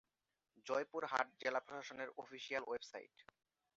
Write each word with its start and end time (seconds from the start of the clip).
জয়পুরহাট 0.67 1.27
জেলা 1.41 1.59
প্রশাসনের 1.59 2.09
official 2.17 2.63
website 2.67 3.15